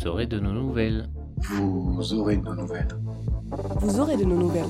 [0.00, 1.10] Vous aurez de nos nouvelles.
[1.36, 2.88] Vous aurez de nos nouvelles.
[3.80, 4.64] Vous aurez de nos nouvelles.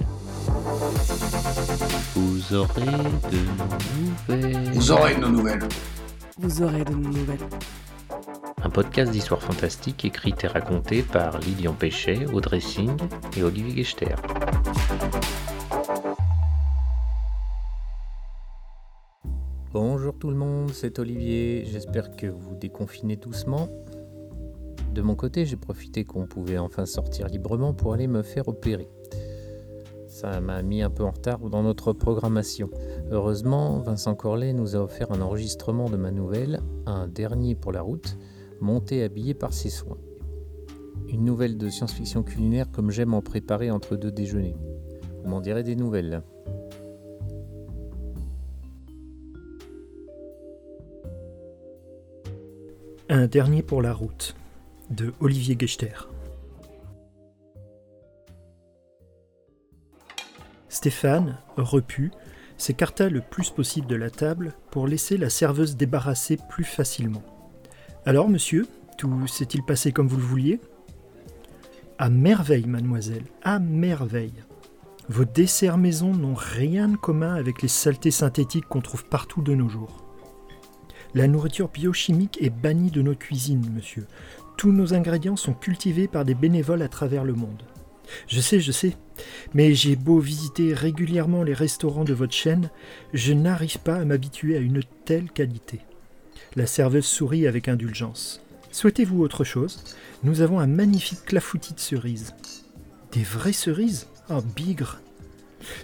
[2.16, 2.98] Vous aurez de nos
[4.34, 4.74] nouvelles.
[4.74, 5.68] Vous aurez de nos nouvelles.
[6.36, 7.48] Vous aurez de nos nouvelles.
[8.64, 12.96] Un podcast d'histoire fantastique écrit et raconté par Lilian Péchet, Audrey Singh
[13.36, 14.16] et Olivier Gechter.
[19.72, 23.68] Bonjour tout le monde, c'est Olivier, j'espère que vous déconfinez doucement.
[24.92, 28.88] De mon côté, j'ai profité qu'on pouvait enfin sortir librement pour aller me faire opérer.
[30.08, 32.68] Ça m'a mis un peu en retard dans notre programmation.
[33.12, 37.82] Heureusement, Vincent Corlet nous a offert un enregistrement de ma nouvelle, un dernier pour la
[37.82, 38.18] route,
[38.60, 39.98] monté habillé par ses soins.
[41.08, 44.56] Une nouvelle de science-fiction culinaire comme j'aime en préparer entre deux déjeuners.
[45.22, 46.22] Vous m'en direz des nouvelles.
[53.08, 54.34] Un dernier pour la route
[54.90, 56.08] de Olivier Gechter.
[60.68, 62.10] Stéphane, repu,
[62.56, 67.22] s'écarta le plus possible de la table pour laisser la serveuse débarrasser plus facilement.
[68.06, 68.66] Alors, monsieur,
[68.98, 70.60] tout s'est-il passé comme vous le vouliez?
[71.98, 74.44] À merveille, mademoiselle, à merveille.
[75.08, 79.54] Vos desserts maison n'ont rien de commun avec les saletés synthétiques qu'on trouve partout de
[79.54, 80.04] nos jours.
[81.14, 84.06] La nourriture biochimique est bannie de nos cuisines, monsieur.
[84.60, 87.62] Tous nos ingrédients sont cultivés par des bénévoles à travers le monde.
[88.28, 88.94] Je sais, je sais,
[89.54, 92.68] mais j'ai beau visiter régulièrement les restaurants de votre chaîne,
[93.14, 95.80] je n'arrive pas à m'habituer à une telle qualité.
[96.56, 98.42] La serveuse sourit avec indulgence.
[98.70, 99.82] Souhaitez-vous autre chose?
[100.24, 102.34] Nous avons un magnifique clafoutis de cerises.
[103.12, 104.08] Des vraies cerises?
[104.28, 105.00] Oh, bigre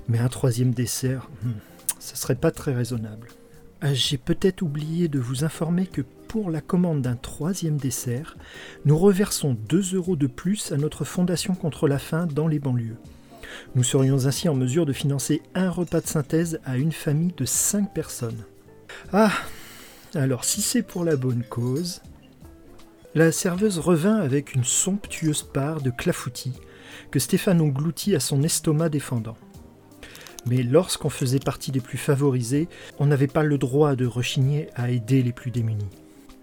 [0.06, 1.52] Mais un troisième dessert, hmm,
[1.98, 3.28] ça serait pas très raisonnable.
[3.80, 8.36] Ah, J'ai peut-être oublié de vous informer que pour la commande d'un troisième dessert,
[8.84, 12.98] nous reversons 2 euros de plus à notre fondation contre la faim dans les banlieues.
[13.74, 17.44] Nous serions ainsi en mesure de financer un repas de synthèse à une famille de
[17.44, 18.44] 5 personnes.
[19.12, 19.32] Ah
[20.14, 22.02] Alors si c'est pour la bonne cause.
[23.14, 26.60] La serveuse revint avec une somptueuse part de clafoutis
[27.10, 29.36] que Stéphane engloutit à son estomac défendant.
[30.46, 32.68] Mais lorsqu'on faisait partie des plus favorisés,
[32.98, 35.88] on n'avait pas le droit de rechigner à aider les plus démunis.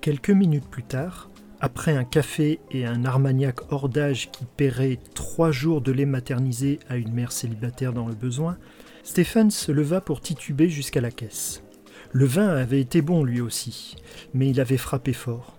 [0.04, 1.30] Quelques minutes plus tard,
[1.62, 6.80] après un café et un armagnac hors d'âge qui paierait trois jours de lait maternisé
[6.90, 8.58] à une mère célibataire dans le besoin,
[9.04, 11.64] Stéphane se leva pour tituber jusqu'à la caisse.
[12.12, 13.96] Le vin avait été bon lui aussi,
[14.34, 15.58] mais il avait frappé fort.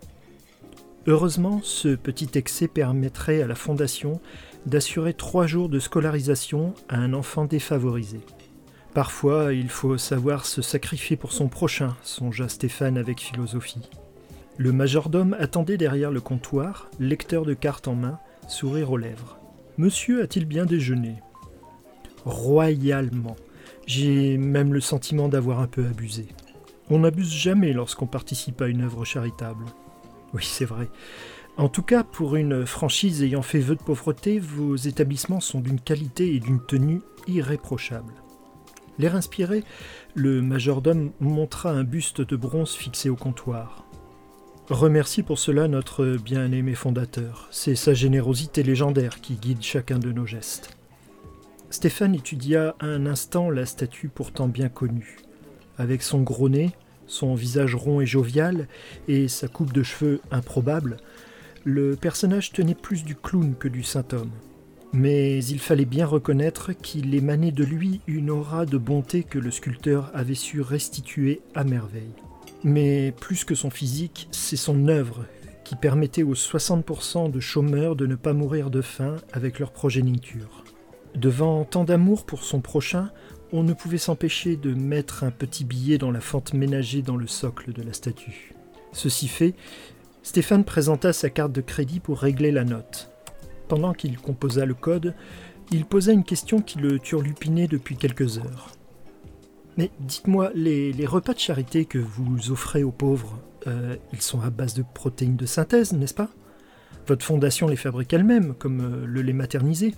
[1.07, 4.21] Heureusement, ce petit excès permettrait à la Fondation
[4.67, 8.21] d'assurer trois jours de scolarisation à un enfant défavorisé.
[8.93, 13.89] Parfois, il faut savoir se sacrifier pour son prochain, songea Stéphane avec philosophie.
[14.57, 19.39] Le majordome attendait derrière le comptoir, lecteur de cartes en main, sourire aux lèvres.
[19.79, 21.17] Monsieur a-t-il bien déjeuné?
[22.25, 23.35] Royalement.
[23.87, 26.29] J'ai même le sentiment d'avoir un peu abusé.
[26.89, 29.65] On n'abuse jamais lorsqu'on participe à une œuvre charitable.
[30.33, 30.89] Oui, c'est vrai.
[31.57, 35.81] En tout cas, pour une franchise ayant fait vœu de pauvreté, vos établissements sont d'une
[35.81, 38.15] qualité et d'une tenue irréprochables.
[38.99, 39.65] L'air inspiré,
[40.15, 43.84] le majordome montra un buste de bronze fixé au comptoir.
[44.71, 47.49] Remercie pour cela notre bien-aimé fondateur.
[47.51, 50.75] C'est sa générosité légendaire qui guide chacun de nos gestes.
[51.69, 55.19] Stéphane étudia un instant la statue pourtant bien connue.
[55.77, 56.71] Avec son gros nez,
[57.07, 58.67] son visage rond et jovial,
[59.07, 60.97] et sa coupe de cheveux improbable,
[61.65, 64.33] le personnage tenait plus du clown que du saint homme.
[64.95, 69.51] Mais il fallait bien reconnaître qu'il émanait de lui une aura de bonté que le
[69.51, 72.15] sculpteur avait su restituer à merveille.
[72.65, 75.27] Mais plus que son physique, c'est son œuvre
[75.65, 80.65] qui permettait aux 60% de chômeurs de ne pas mourir de faim avec leur progéniture.
[81.15, 83.11] Devant tant d'amour pour son prochain,
[83.53, 87.27] on ne pouvait s'empêcher de mettre un petit billet dans la fente ménagée dans le
[87.27, 88.55] socle de la statue.
[88.93, 89.55] Ceci fait,
[90.23, 93.11] Stéphane présenta sa carte de crédit pour régler la note.
[93.69, 95.15] Pendant qu'il composa le code,
[95.71, 98.71] il posa une question qui le turlupinait depuis quelques heures.
[99.77, 104.51] Mais dites-moi, les, repas de charité que vous offrez aux pauvres, euh, ils sont à
[104.51, 106.31] base de protéines de synthèse, n'est-ce pas?
[107.07, 109.95] Votre fondation les fabrique elle-même, comme euh, le lait maternisé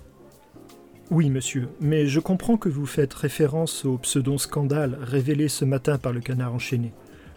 [1.11, 6.12] Oui, monsieur, mais je comprends que vous faites référence au pseudo-scandale révélé ce matin par
[6.12, 6.93] le canard enchaîné.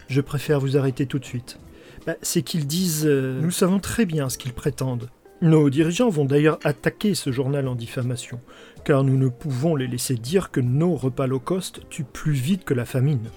[0.08, 1.58] Je préfère vous arrêter tout de suite.
[2.06, 5.10] Bah, C'est qu'ils disent euh, Nous savons très bien ce qu'ils prétendent.
[5.42, 8.40] Nos dirigeants vont d'ailleurs attaquer ce journal en diffamation,
[8.84, 12.64] car nous ne pouvons les laisser dire que nos repas low cost tuent plus vite
[12.64, 13.30] que la famine.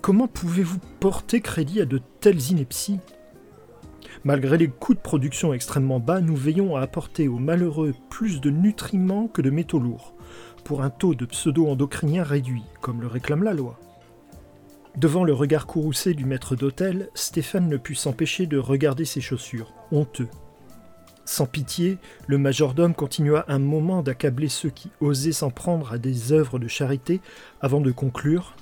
[0.00, 2.98] Comment pouvez-vous porter crédit à de telles inepties?
[4.24, 8.50] Malgré les coûts de production extrêmement bas, nous veillons à apporter aux malheureux plus de
[8.50, 10.14] nutriments que de métaux lourds,
[10.64, 13.78] pour un taux de pseudo-endocriniens réduit, comme le réclame la loi.
[14.96, 19.74] Devant le regard courroucé du maître d'hôtel, Stéphane ne put s'empêcher de regarder ses chaussures,
[19.92, 20.28] honteux.
[21.26, 26.32] Sans pitié, le majordome continua un moment d'accabler ceux qui osaient s'en prendre à des
[26.32, 27.20] œuvres de charité
[27.60, 28.54] avant de conclure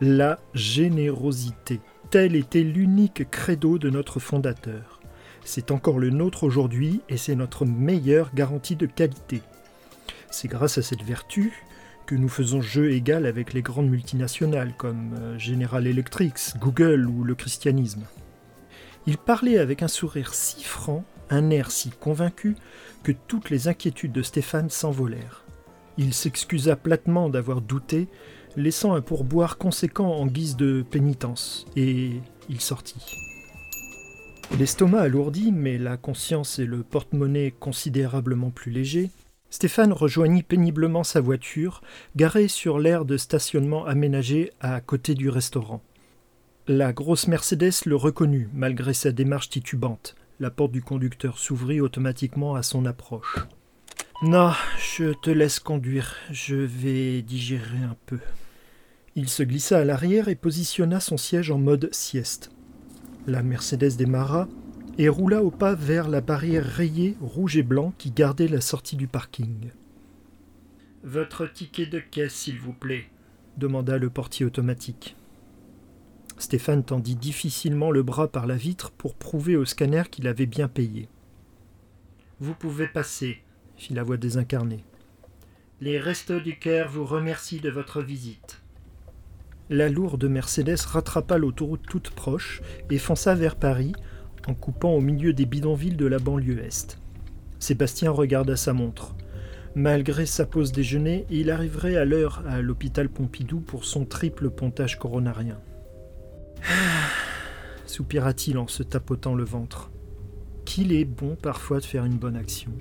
[0.00, 1.80] La générosité.
[2.10, 5.00] Tel était l'unique credo de notre fondateur.
[5.44, 9.40] C'est encore le nôtre aujourd'hui et c'est notre meilleure garantie de qualité.
[10.32, 11.52] C'est grâce à cette vertu
[12.06, 17.22] que nous faisons jeu égal avec les grandes multinationales comme euh, General Electric, Google ou
[17.22, 18.02] le christianisme.
[19.06, 22.56] Il parlait avec un sourire si franc, un air si convaincu,
[23.02, 25.44] que toutes les inquiétudes de Stéphane s'envolèrent.
[25.96, 28.08] Il s'excusa platement d'avoir douté,
[28.56, 33.16] laissant un pourboire conséquent en guise de pénitence, et il sortit.
[34.58, 39.10] L'estomac alourdi, mais la conscience et le porte-monnaie considérablement plus légers,
[39.48, 41.82] Stéphane rejoignit péniblement sa voiture,
[42.16, 45.82] garée sur l'aire de stationnement aménagé à côté du restaurant.
[46.68, 50.14] La grosse Mercedes le reconnut, malgré sa démarche titubante.
[50.40, 53.36] La porte du conducteur s'ouvrit automatiquement à son approche.
[54.22, 58.18] Non, je te laisse conduire, je vais digérer un peu.
[59.16, 62.50] Il se glissa à l'arrière et positionna son siège en mode sieste.
[63.26, 64.48] La Mercedes démarra,
[64.96, 68.96] et roula au pas vers la barrière rayée rouge et blanc qui gardait la sortie
[68.96, 69.72] du parking.
[71.04, 73.10] Votre ticket de caisse, s'il vous plaît,
[73.58, 75.16] demanda le portier automatique.
[76.40, 80.68] Stéphane tendit difficilement le bras par la vitre pour prouver au scanner qu'il avait bien
[80.68, 81.06] payé.
[82.40, 83.42] Vous pouvez passer,
[83.76, 84.82] fit la voix désincarnée.
[85.82, 88.62] Les Restos du Cœur vous remercient de votre visite.
[89.68, 93.92] La lourde Mercedes rattrapa l'autoroute toute proche et fonça vers Paris
[94.48, 96.98] en coupant au milieu des bidonvilles de la banlieue est.
[97.58, 99.14] Sébastien regarda sa montre.
[99.74, 104.98] Malgré sa pause déjeuner, il arriverait à l'heure à l'hôpital Pompidou pour son triple pontage
[104.98, 105.60] coronarien.
[107.86, 109.90] soupira-t-il en se tapotant le ventre.
[110.64, 112.72] Qu'il est bon parfois de faire une bonne action.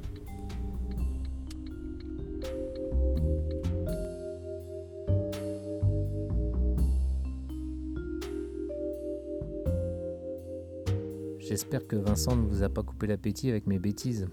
[11.50, 14.28] J'espère que Vincent ne vous a pas coupé l'appétit avec mes bêtises.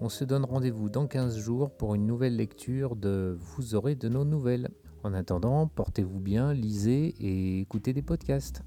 [0.00, 4.08] On se donne rendez-vous dans 15 jours pour une nouvelle lecture de Vous aurez de
[4.08, 4.70] nos nouvelles.
[5.04, 8.62] En attendant, portez-vous bien, lisez et écoutez des podcasts.